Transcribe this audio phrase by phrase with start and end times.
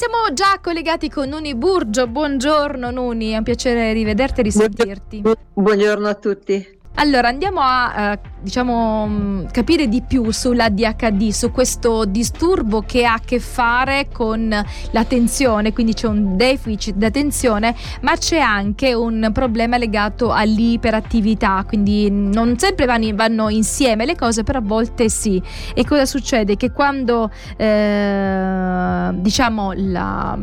[0.00, 2.06] siamo già collegati con Nuni Burgio.
[2.06, 5.22] Buongiorno Nuni, è un piacere rivederti e risentirti.
[5.52, 6.79] Buongiorno a tutti.
[6.94, 13.14] Allora andiamo a eh, diciamo, mm, capire di più sull'ADHD, su questo disturbo che ha
[13.14, 14.54] a che fare con
[14.90, 22.10] l'attenzione, quindi c'è un deficit di attenzione, ma c'è anche un problema legato all'iperattività, quindi
[22.10, 25.40] non sempre vanno, vanno insieme le cose, però a volte sì.
[25.74, 26.56] E cosa succede?
[26.56, 30.36] Che quando eh, diciamo la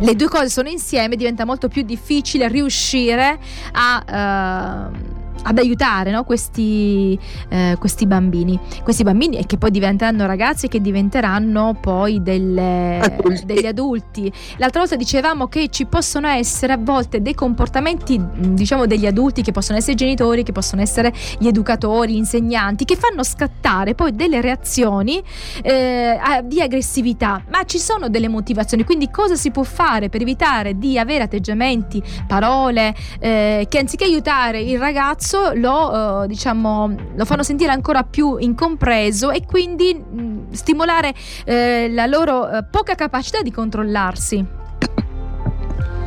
[0.00, 3.38] le due cose sono insieme diventa molto più difficile riuscire
[3.72, 4.90] a...
[4.92, 5.09] Uh,
[5.42, 6.24] ad aiutare no?
[6.24, 7.18] questi,
[7.48, 13.44] eh, questi, bambini, questi bambini che poi diventeranno ragazzi e che diventeranno poi delle, adulti.
[13.44, 14.32] degli adulti.
[14.58, 19.52] L'altra volta dicevamo che ci possono essere a volte dei comportamenti, diciamo degli adulti, che
[19.52, 24.14] possono essere i genitori, che possono essere gli educatori, gli insegnanti, che fanno scattare poi
[24.14, 25.22] delle reazioni
[25.62, 30.76] eh, di aggressività, ma ci sono delle motivazioni, quindi cosa si può fare per evitare
[30.78, 37.24] di avere atteggiamenti, parole eh, che anziché aiutare il ragazzo ragazzo lo, uh, diciamo, lo
[37.24, 41.14] fanno sentire ancora più incompreso e quindi mh, stimolare
[41.44, 44.58] eh, la loro eh, poca capacità di controllarsi.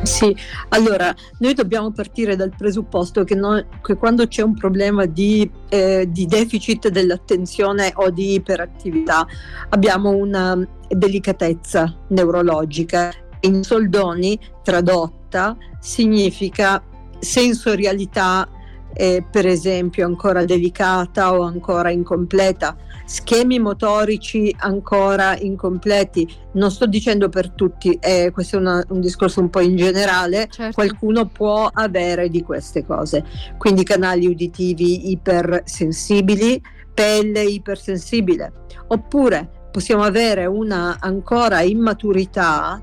[0.02, 0.36] Sì,
[0.68, 6.06] allora noi dobbiamo partire dal presupposto che, noi, che quando c'è un problema di, eh,
[6.10, 9.26] di, deficit dell'attenzione o di iperattività
[9.70, 13.14] abbiamo una delicatezza neurologica.
[13.40, 16.82] In soldoni tradotta significa
[17.18, 18.46] sensorialità
[18.94, 26.26] eh, per esempio ancora delicata o ancora incompleta, schemi motorici ancora incompleti.
[26.52, 30.48] Non sto dicendo per tutti, eh, questo è una, un discorso un po' in generale,
[30.50, 30.74] certo.
[30.74, 33.24] qualcuno può avere di queste cose.
[33.58, 36.62] Quindi canali uditivi ipersensibili,
[36.94, 38.52] pelle ipersensibile,
[38.88, 42.80] oppure possiamo avere una ancora immaturità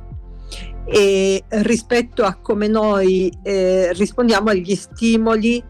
[0.86, 5.64] e rispetto a come noi eh, rispondiamo agli stimoli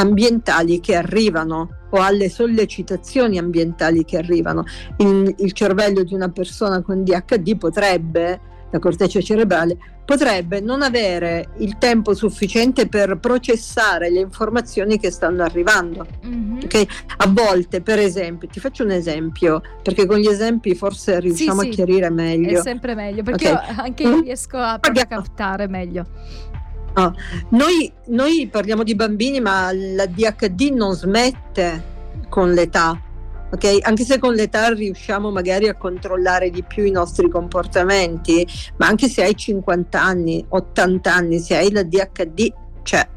[0.00, 4.64] ambientali che arrivano o alle sollecitazioni ambientali che arrivano.
[4.98, 11.50] Il, il cervello di una persona con DHD potrebbe, la corteccia cerebrale, potrebbe non avere
[11.58, 16.04] il tempo sufficiente per processare le informazioni che stanno arrivando.
[16.26, 16.58] Mm-hmm.
[16.64, 16.86] Okay?
[17.18, 21.68] A volte, per esempio, ti faccio un esempio, perché con gli esempi forse riusciamo sì,
[21.68, 22.58] a chiarire meglio.
[22.58, 23.74] È sempre meglio, perché okay.
[23.76, 26.06] anche io riesco a, a captare meglio.
[26.94, 27.14] No,
[27.50, 31.84] noi, noi parliamo di bambini, ma la DHD non smette
[32.28, 33.00] con l'età.
[33.52, 33.78] Okay?
[33.82, 38.46] Anche se con l'età riusciamo magari a controllare di più i nostri comportamenti,
[38.76, 42.52] ma anche se hai 50 anni, 80 anni, se hai la DHD,
[42.82, 43.08] c'è.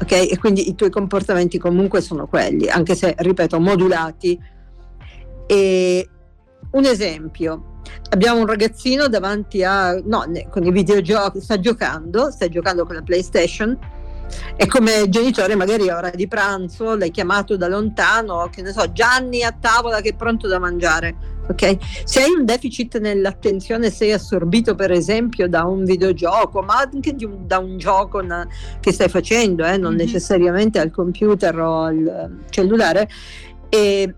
[0.00, 0.26] Okay?
[0.26, 4.38] E quindi i tuoi comportamenti comunque sono quelli, anche se, ripeto, modulati.
[5.46, 6.08] E
[6.70, 7.73] un esempio,
[8.14, 13.02] abbiamo un ragazzino davanti a no, con i videogiochi, sta giocando, sta giocando con la
[13.02, 13.76] PlayStation
[14.56, 18.90] e come genitore magari a ora di pranzo l'hai chiamato da lontano, che ne so,
[18.92, 21.32] Gianni a tavola che è pronto da mangiare.
[21.46, 27.14] Ok, se hai un deficit nell'attenzione, sei assorbito per esempio da un videogioco, ma anche
[27.20, 28.46] un, da un gioco na,
[28.80, 30.06] che stai facendo, eh, non mm-hmm.
[30.06, 33.10] necessariamente al computer o al cellulare,
[33.68, 34.14] e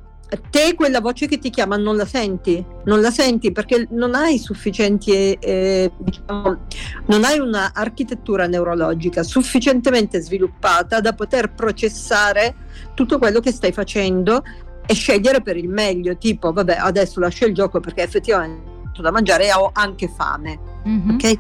[0.51, 3.53] te quella voce che ti chiama non la senti, non la senti?
[3.53, 6.67] Perché non hai sufficienti, eh, diciamo,
[7.07, 12.55] non hai un'architettura neurologica sufficientemente sviluppata da poter processare
[12.95, 14.43] tutto quello che stai facendo
[14.87, 18.66] e scegliere per il meglio, tipo vabbè adesso lascio il gioco perché effettivamente
[19.03, 20.75] da mangiare e ho anche fame.
[20.87, 21.15] Mm-hmm.
[21.15, 21.39] Okay?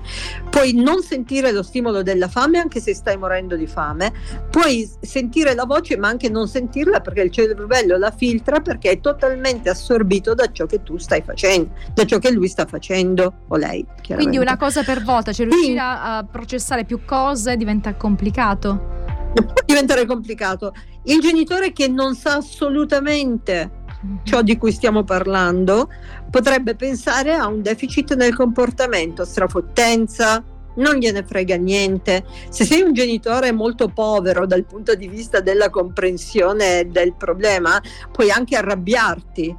[0.50, 4.12] Puoi non sentire lo stimolo della fame anche se stai morendo di fame,
[4.50, 9.00] puoi sentire la voce ma anche non sentirla perché il cervello la filtra perché è
[9.00, 13.56] totalmente assorbito da ciò che tu stai facendo, da ciò che lui sta facendo o
[13.56, 13.86] lei.
[14.14, 15.78] Quindi una cosa per volta, cioè riuscire sì.
[15.78, 18.94] a processare più cose diventa complicato.
[19.32, 20.72] Può diventare complicato.
[21.04, 23.75] Il genitore che non sa assolutamente
[24.22, 25.88] ciò di cui stiamo parlando,
[26.30, 30.42] potrebbe pensare a un deficit nel comportamento, strafottenza,
[30.76, 32.24] non gliene frega niente.
[32.48, 37.80] Se sei un genitore molto povero dal punto di vista della comprensione del problema,
[38.12, 39.56] puoi anche arrabbiarti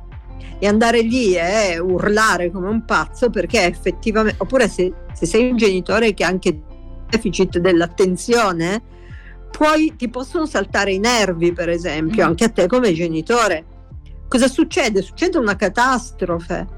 [0.59, 5.57] e andare lì e urlare come un pazzo perché effettivamente, oppure se, se sei un
[5.57, 6.61] genitore che ha anche
[7.09, 8.81] deficit dell'attenzione,
[9.55, 12.27] poi ti possono saltare i nervi, per esempio, mm.
[12.27, 13.65] anche a te come genitore
[14.27, 15.01] Cosa succede?
[15.01, 16.75] Succede una catastrofe.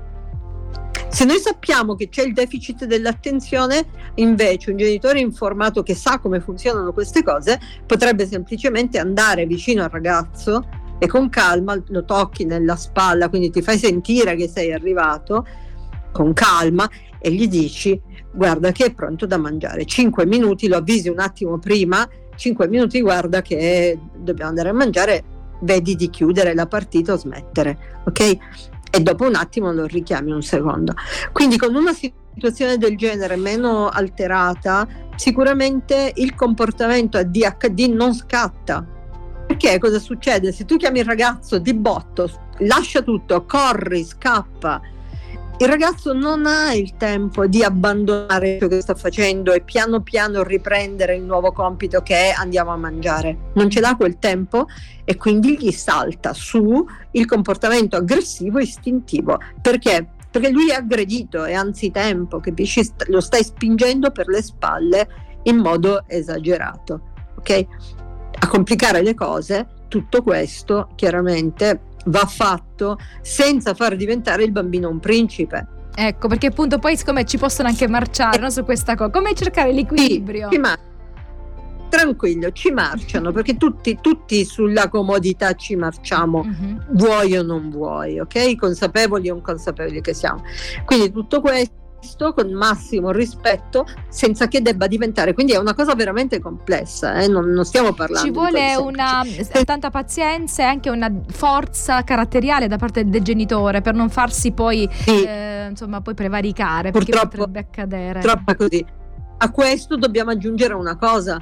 [1.09, 6.39] Se noi sappiamo che c'è il deficit dell'attenzione, invece un genitore informato che sa come
[6.39, 10.63] funzionano queste cose potrebbe semplicemente andare vicino al ragazzo
[10.99, 15.47] e con calma lo tocchi nella spalla, quindi ti fai sentire che sei arrivato
[16.11, 16.87] con calma
[17.19, 17.99] e gli dici
[18.31, 19.85] guarda che è pronto da mangiare.
[19.85, 25.23] 5 minuti, lo avvisi un attimo prima, 5 minuti guarda che dobbiamo andare a mangiare,
[25.61, 28.37] vedi di chiudere la partita o smettere, ok?
[28.91, 30.93] E dopo un attimo lo richiami un secondo.
[31.31, 38.85] Quindi con una situazione del genere meno alterata, sicuramente il comportamento a DHD non scatta.
[39.45, 40.51] Perché cosa succede?
[40.51, 42.29] Se tu chiami il ragazzo di botto,
[42.59, 44.81] lascia tutto, corri, scappa,
[45.61, 50.41] il ragazzo non ha il tempo di abbandonare ciò che sta facendo e piano piano
[50.41, 53.51] riprendere il nuovo compito che è andiamo a mangiare.
[53.55, 54.67] Non ce l'ha quel tempo
[55.03, 59.37] e quindi gli salta su il comportamento aggressivo istintivo.
[59.61, 60.07] Perché?
[60.31, 62.89] Perché lui è aggredito, è anzitempo, capisci?
[63.07, 65.07] Lo stai spingendo per le spalle
[65.43, 67.01] in modo esagerato.
[67.37, 67.65] Ok?
[68.39, 74.99] A complicare le cose, tutto questo chiaramente va fatto senza far diventare il bambino un
[74.99, 75.67] principe.
[75.95, 79.73] Ecco, perché appunto poi siccome ci possono anche marciare no, su questa cosa, come cercare
[79.73, 80.49] l'equilibrio?
[80.51, 80.77] Sì, ma
[81.89, 86.77] tranquillo, ci marciano perché tutti, tutti sulla comodità ci marciamo, mm-hmm.
[86.91, 88.55] vuoi o non vuoi, ok?
[88.55, 90.43] Consapevoli o inconsapevoli che siamo.
[90.85, 91.79] Quindi tutto questo
[92.33, 97.27] con massimo rispetto senza che debba diventare quindi è una cosa veramente complessa eh?
[97.27, 99.21] non, non, stiamo parlando ci vuole una,
[99.63, 104.89] tanta pazienza e anche una forza caratteriale da parte del genitore per non farsi poi
[104.91, 105.23] sì.
[105.23, 108.85] eh, insomma poi prevaricare perché potrebbe accadere troppo così
[109.37, 111.41] a questo dobbiamo aggiungere una cosa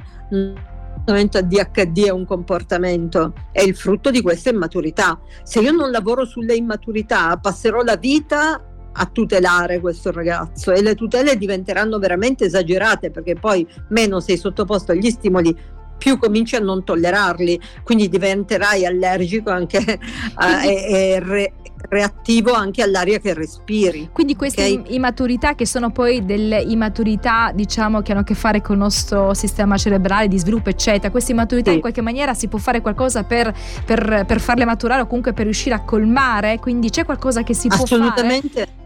[1.10, 5.18] a DHD è un comportamento, è il frutto di questa immaturità.
[5.42, 8.67] Se io non lavoro sulle immaturità, passerò la vita
[9.00, 14.92] a tutelare questo ragazzo e le tutele diventeranno veramente esagerate perché poi meno sei sottoposto
[14.92, 15.56] agli stimoli
[15.98, 19.98] più cominci a non tollerarli, quindi diventerai allergico anche
[20.34, 21.52] a, e, e re,
[21.88, 24.10] reattivo anche all'aria che respiri.
[24.12, 24.94] Quindi queste okay?
[24.94, 29.34] immaturità che sono poi delle immaturità diciamo che hanno a che fare con il nostro
[29.34, 31.76] sistema cerebrale di sviluppo eccetera, queste immaturità sì.
[31.76, 33.52] in qualche maniera si può fare qualcosa per,
[33.84, 37.68] per, per, farle maturare o comunque per riuscire a colmare, quindi c'è qualcosa che si
[37.68, 38.02] può fare?
[38.02, 38.77] Assolutamente.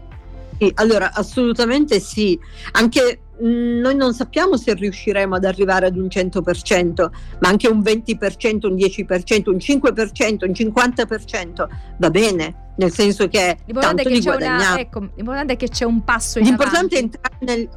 [0.57, 2.39] Sì, allora assolutamente sì,
[2.71, 7.67] anche mh, mm, noi non sappiamo se riusciremo ad arrivare ad un 100%, ma anche
[7.67, 11.67] un 20%, un 10%, un 5%, un 50%
[11.97, 16.03] va bene, nel senso che l'importante, è che, una, ecco, l'importante è che c'è un
[16.03, 17.17] passo in L'importante avanti.
[17.17, 17.69] è entrare, nel,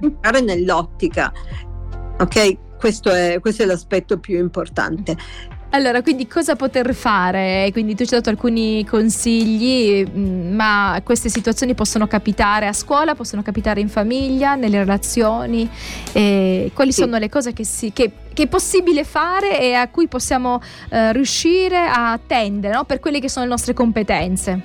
[0.00, 1.32] entrare nell'ottica,
[2.18, 2.76] ok?
[2.76, 5.16] Questo è, questo è l'aspetto più importante.
[5.74, 7.70] Allora, quindi cosa poter fare?
[7.72, 13.14] Quindi tu ci hai dato alcuni consigli, mm, ma queste situazioni possono capitare a scuola,
[13.14, 15.66] possono capitare in famiglia, nelle relazioni.
[16.12, 17.00] Quali sì.
[17.00, 20.60] sono le cose che, si, che, che, è possibile fare e a cui possiamo
[20.90, 22.84] eh, riuscire a tendere no?
[22.84, 24.60] per quelle che sono le nostre competenze?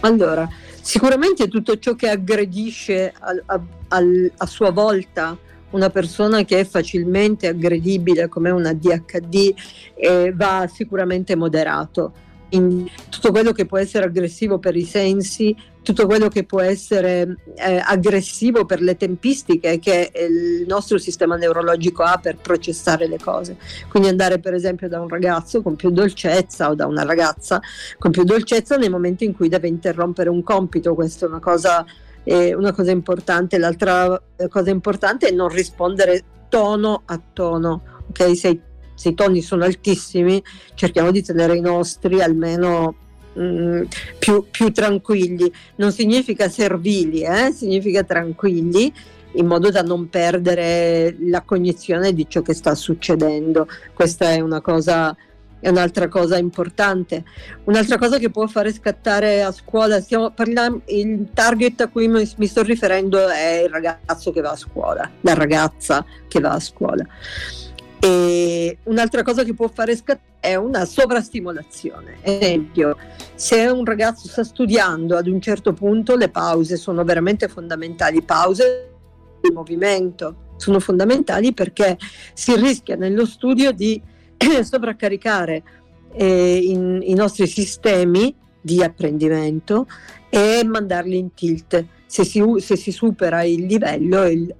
[0.00, 0.48] Allora,
[0.80, 3.60] sicuramente tutto ciò che aggredisce a, a,
[3.90, 4.00] a,
[4.38, 5.38] a sua volta
[5.70, 9.54] una persona che è facilmente aggredibile come una DHD
[9.94, 12.12] eh, va sicuramente moderato.
[12.50, 17.36] In tutto quello che può essere aggressivo per i sensi, tutto quello che può essere
[17.54, 23.56] eh, aggressivo per le tempistiche che il nostro sistema neurologico ha per processare le cose.
[23.88, 27.60] Quindi andare per esempio da un ragazzo con più dolcezza o da una ragazza
[27.98, 31.84] con più dolcezza nel momento in cui deve interrompere un compito, questa è una cosa
[32.22, 33.58] è una cosa importante.
[33.58, 37.82] L'altra eh, cosa importante è non rispondere tono a tono.
[38.08, 38.60] Ok, se,
[38.94, 40.42] se i toni sono altissimi,
[40.74, 42.94] cerchiamo di tenere i nostri almeno
[43.38, 43.82] mm,
[44.18, 45.50] più, più, tranquilli.
[45.76, 47.52] Non significa servili, eh?
[47.52, 48.92] significa tranquilli
[49.34, 53.68] in modo da non perdere la cognizione di ciò che sta succedendo.
[53.94, 55.16] Questa è una cosa
[55.60, 57.24] è un'altra cosa importante.
[57.64, 62.28] Un'altra cosa che può fare scattare a scuola, stiamo parlando, il target a cui mi,
[62.36, 66.60] mi, sto riferendo è il ragazzo che va a scuola, la ragazza che va a
[66.60, 67.06] scuola.
[68.02, 72.16] E un'altra cosa che può fare scattare è una sovrastimolazione.
[72.22, 72.96] Esempio,
[73.34, 78.22] se un ragazzo sta studiando ad un certo punto, le pause sono veramente fondamentali.
[78.22, 78.88] Pause
[79.42, 81.96] di movimento sono fondamentali perché
[82.32, 84.00] si rischia nello studio di
[84.62, 85.62] sovraccaricare
[86.12, 89.86] eh, in, i nostri sistemi di apprendimento
[90.28, 91.84] e mandarli in tilt.
[92.06, 94.54] Se si, se si supera il livello, il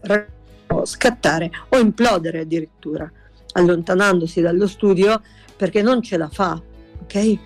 [0.71, 3.11] può scattare o implodere addirittura,
[3.55, 5.21] allontanandosi dallo studio
[5.57, 6.63] perché non ce la fa.
[7.03, 7.39] Ok?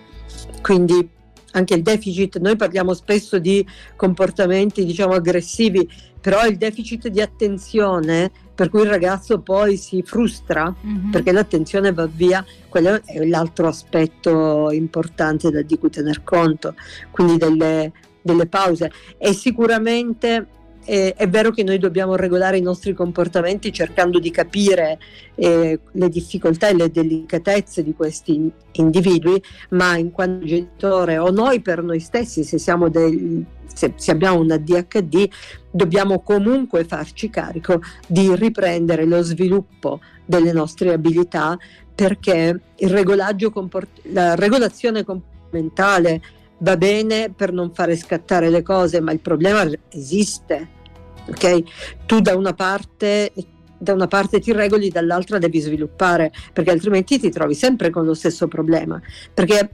[0.61, 1.09] Quindi
[1.55, 5.89] anche il deficit, noi parliamo spesso di comportamenti diciamo aggressivi,
[6.21, 11.11] però il deficit di attenzione per cui il ragazzo poi si frustra mm-hmm.
[11.11, 16.75] perché l'attenzione va via, quello è l'altro aspetto importante da, di cui tener conto,
[17.11, 20.47] quindi delle, delle pause e sicuramente
[20.85, 24.99] eh, è vero che noi dobbiamo regolare i nostri comportamenti cercando di capire
[25.35, 31.61] eh, le difficoltà e le delicatezze di questi individui, ma in quanto genitore o noi
[31.61, 32.57] per noi stessi, se,
[32.89, 35.27] del, se, se abbiamo una DHD,
[35.71, 41.57] dobbiamo comunque farci carico di riprendere lo sviluppo delle nostre abilità
[41.93, 42.59] perché
[43.51, 46.21] comport- la regolazione comportamentale
[46.59, 50.74] va bene per non fare scattare le cose, ma il problema esiste
[51.27, 51.63] ok?
[52.05, 53.31] Tu da una parte
[53.77, 58.13] da una parte ti regoli, dall'altra devi sviluppare, perché altrimenti ti trovi sempre con lo
[58.13, 58.99] stesso problema.
[59.33, 59.69] Perché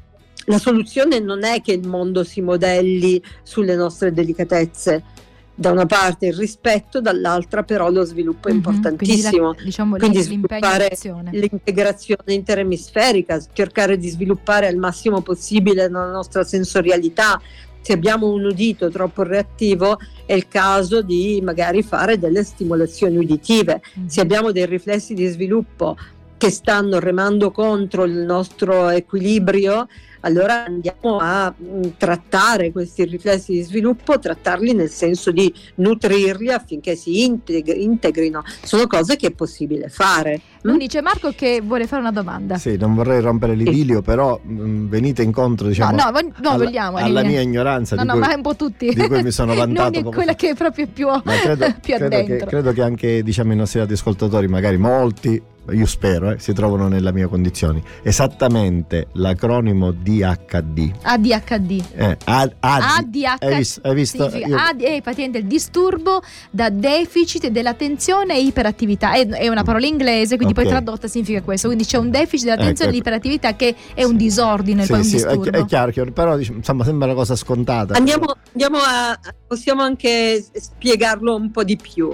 [0.45, 5.03] la soluzione non è che il mondo si modelli sulle nostre delicatezze,
[5.53, 9.29] da una parte il rispetto, dall'altra però lo sviluppo è mm-hmm, importantissimo.
[9.29, 10.97] Quindi, la, diciamo, quindi sviluppare
[11.31, 17.39] l'integrazione interemisferica, cercare di sviluppare al massimo possibile la nostra sensorialità,
[17.81, 23.81] se abbiamo un udito troppo reattivo è il caso di magari fare delle stimolazioni uditive.
[23.99, 24.05] Mm.
[24.05, 25.97] Se abbiamo dei riflessi di sviluppo
[26.37, 29.87] che stanno remando contro il nostro equilibrio,
[30.21, 36.51] allora andiamo a mh, mm, trattare questi riflessi di sviluppo, trattarli nel senso di nutrirli
[36.51, 38.43] affinché si integri, integrino.
[38.63, 40.41] Sono cose che è possibile fare.
[40.63, 42.57] Non dice Marco che vuole fare una domanda.
[42.57, 44.03] Sì, non vorrei rompere l'idilio, sì.
[44.03, 47.95] però mh, mm, venite incontro diciamo, no, no, no, alla, vogliamo, alla mia ignoranza.
[47.95, 48.93] No, no, cui, ma è un po' tutti.
[48.93, 49.99] Di cui mi sono vantato.
[49.99, 53.53] non è quella che è proprio più, credo, più credo che, credo che anche diciamo,
[53.53, 57.81] i nostri ascoltatori, magari molti, io spero, eh, si trovano nella mia condizione.
[58.01, 60.91] Esattamente l'acronimo DHD.
[61.03, 61.83] ADHD.
[61.95, 63.25] Eh, AD, ADHD.
[63.39, 63.81] Hai visto?
[63.83, 64.29] Hai visto?
[64.35, 64.57] Io...
[64.57, 69.13] AD è praticamente il disturbo da deficit dell'attenzione e iperattività.
[69.13, 70.65] È, è una parola inglese, quindi okay.
[70.65, 71.67] poi tradotta significa questo.
[71.67, 75.15] Quindi c'è un deficit dell'attenzione ecco, e dell'iperattività che è un disordine, sì, poi sì,
[75.15, 75.57] un disturbo.
[75.57, 77.93] È, è chiaro, chiaro, però diciamo, insomma, sembra una cosa scontata.
[77.93, 82.13] Andiamo, andiamo a, possiamo anche spiegarlo un po' di più.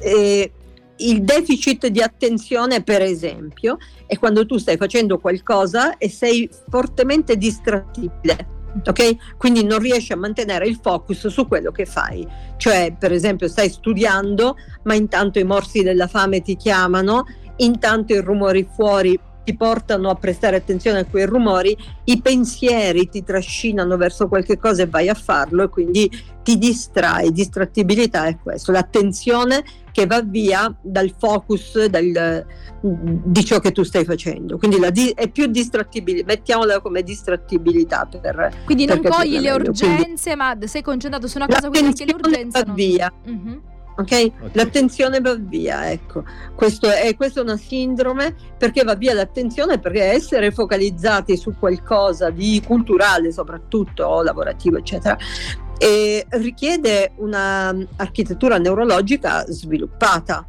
[0.00, 0.50] Eh,
[0.98, 7.36] il deficit di attenzione, per esempio, è quando tu stai facendo qualcosa e sei fortemente
[7.36, 8.54] distrattibile.
[8.84, 9.36] Ok?
[9.38, 12.26] Quindi non riesci a mantenere il focus su quello che fai.
[12.56, 17.24] Cioè, per esempio, stai studiando, ma intanto i morsi della fame ti chiamano,
[17.56, 23.22] intanto i rumori fuori ti portano a prestare attenzione a quei rumori, i pensieri ti
[23.22, 26.10] trascinano verso qualche cosa e vai a farlo e quindi
[26.42, 29.62] ti distrai, distrattibilità è questo, l'attenzione
[29.92, 32.44] che va via dal focus dal,
[32.80, 34.58] di ciò che tu stai facendo.
[34.58, 38.06] Quindi di, è più distrattibilità, mettiamola come distrattibilità.
[38.10, 41.86] Per, quindi per non cogli le urgenze, quindi, ma sei concentrato su una cosa, quindi
[41.86, 42.58] anche l'urgenza.
[42.58, 42.74] Va non...
[42.74, 43.12] via.
[43.28, 43.56] Mm-hmm.
[43.98, 44.32] Okay?
[44.38, 44.54] ok?
[44.54, 46.24] L'attenzione va via, ecco.
[46.54, 52.30] Questo è, questa è una sindrome perché va via l'attenzione, perché essere focalizzati su qualcosa
[52.30, 55.16] di culturale soprattutto lavorativo, eccetera,
[55.78, 60.46] e richiede un'architettura neurologica sviluppata.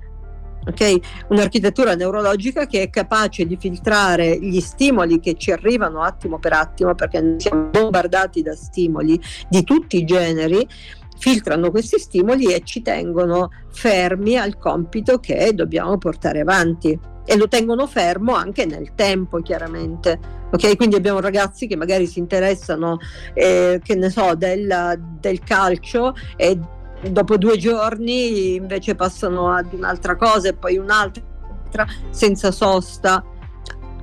[0.68, 1.02] Okay?
[1.30, 6.94] Un'architettura neurologica che è capace di filtrare gli stimoli che ci arrivano attimo per attimo,
[6.94, 9.18] perché siamo bombardati da stimoli
[9.50, 10.68] di tutti i generi,
[11.18, 16.98] filtrano questi stimoli e ci tengono fermi al compito che dobbiamo portare avanti.
[17.26, 20.18] E lo tengono fermo anche nel tempo chiaramente.
[20.52, 20.78] Ok?
[20.78, 23.00] Quindi abbiamo ragazzi che magari si interessano
[23.34, 26.58] eh, che ne so del, del calcio e
[27.10, 33.24] dopo due giorni invece passano ad un'altra cosa e poi un'altra senza sosta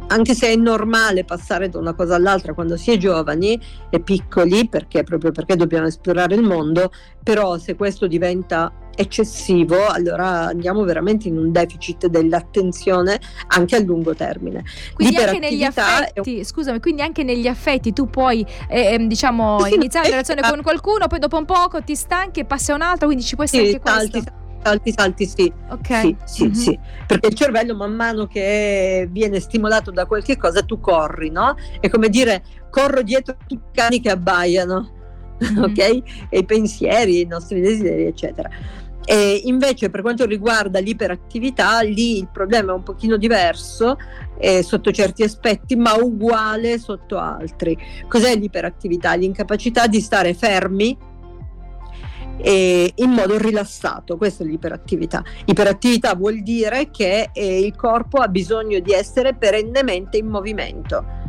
[0.09, 4.69] anche se è normale passare da una cosa all'altra quando si è giovani e piccoli,
[4.69, 6.91] perché proprio perché dobbiamo esplorare il mondo,
[7.23, 13.19] però se questo diventa eccessivo, allora andiamo veramente in un deficit dell'attenzione
[13.49, 14.65] anche a lungo termine.
[14.95, 16.45] Quindi anche negli affetti, un...
[16.45, 20.63] scusami, quindi anche negli affetti tu puoi eh, ehm, diciamo sì, iniziare una relazione con
[20.63, 23.45] qualcuno, poi dopo un poco ti stanchi e passi a un altro, quindi ci può
[23.45, 25.53] essere sì, anche questo salti, salti, sì.
[25.69, 25.87] Ok.
[25.87, 26.53] Sì, sì, mm-hmm.
[26.53, 31.55] sì, Perché il cervello man mano che viene stimolato da qualche cosa tu corri, no?
[31.81, 34.91] È come dire corro dietro tutti i cani che abbaiano,
[35.45, 35.63] mm-hmm.
[35.63, 35.79] ok?
[36.31, 38.49] E i pensieri, i nostri desideri, eccetera.
[39.07, 43.99] E invece per quanto riguarda l'iperattività, lì il problema è un pochino diverso
[44.39, 47.77] eh, sotto certi aspetti, ma uguale sotto altri.
[48.09, 49.13] Cos'è l'iperattività?
[49.13, 50.97] L'incapacità di stare fermi
[52.43, 55.23] in modo rilassato, questa è l'iperattività.
[55.47, 61.23] Iperattività vuol dire che eh, il corpo ha bisogno di essere perennemente in movimento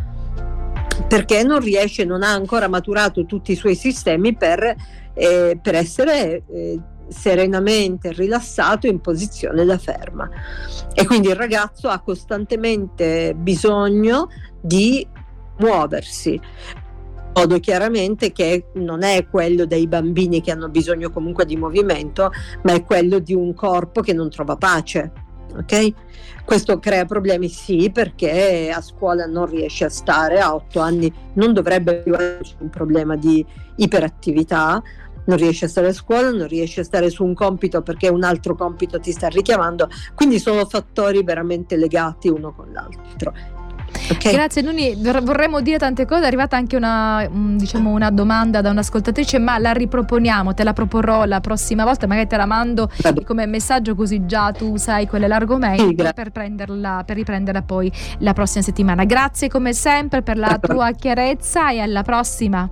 [1.07, 4.75] perché non riesce, non ha ancora maturato tutti i suoi sistemi per,
[5.13, 10.29] eh, per essere eh, serenamente rilassato in posizione da ferma.
[10.93, 14.29] E quindi il ragazzo ha costantemente bisogno
[14.62, 15.05] di
[15.57, 16.39] muoversi
[17.36, 22.32] modo chiaramente che non è quello dei bambini che hanno bisogno comunque di movimento,
[22.63, 25.12] ma è quello di un corpo che non trova pace.
[25.58, 25.94] Ok?
[26.46, 31.54] Questo crea problemi sì perché a scuola non riesce a stare, a otto anni non
[31.54, 33.46] dovrebbe più esserci un problema di
[33.77, 34.82] iperattività,
[35.25, 38.24] non riesce a stare a scuola, non riesce a stare su un compito perché un
[38.24, 43.34] altro compito ti sta richiamando, quindi sono fattori veramente legati uno con l'altro.
[44.12, 44.34] Okay.
[44.34, 49.40] Grazie Nuni, vorremmo dire tante cose, è arrivata anche una, diciamo, una, domanda da un'ascoltatrice,
[49.40, 52.90] ma la riproponiamo, te la proporrò la prossima volta, magari te la mando
[53.25, 57.92] come messaggio così già tu sai qual è l'argomento sì, per, prenderla, per riprenderla poi
[58.20, 59.06] la prossima settimana.
[59.06, 62.70] Grazie come sempre per la tua chiarezza e alla prossima.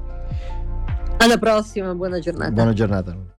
[1.17, 2.51] Alla prossima, buona giornata.
[2.51, 3.31] Buona giornata.